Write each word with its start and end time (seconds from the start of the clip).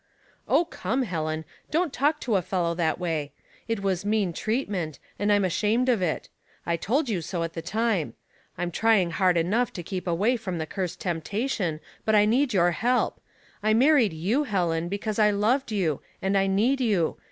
"Oh, 0.49 0.65
come, 0.65 1.03
Helen, 1.03 1.45
don't 1.69 1.93
talk 1.93 2.19
to 2.21 2.35
a 2.35 2.41
fellow 2.41 2.73
that 2.73 2.97
way. 2.99 3.33
It 3.67 3.81
was 3.83 4.03
mean 4.03 4.33
treatment, 4.33 4.97
and 5.19 5.31
I'm 5.31 5.45
ashamed 5.45 5.89
of 5.89 6.01
it. 6.01 6.27
I 6.65 6.75
told 6.75 7.07
you 7.07 7.21
so 7.21 7.43
at 7.43 7.53
the 7.53 7.61
time. 7.61 8.15
I'm 8.57 8.71
trying 8.71 9.11
hard 9.11 9.37
enough 9.37 9.71
to 9.73 9.83
keep 9.83 10.07
away 10.07 10.37
from 10.37 10.57
the 10.57 10.65
cursed 10.65 11.01
temp 11.01 11.23
tation, 11.25 11.79
but 12.03 12.15
I 12.15 12.25
need 12.25 12.51
your 12.51 12.71
help. 12.71 13.21
I 13.61 13.75
married 13.75 14.11
you^ 14.13 14.47
Helen, 14.47 14.89
because 14.89 15.19
I 15.19 15.29
loved 15.29 15.71
you, 15.71 16.01
and 16.19 16.35
I 16.35 16.47
need 16.47 16.81
you. 16.81 17.17